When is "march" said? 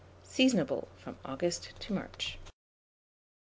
1.93-2.39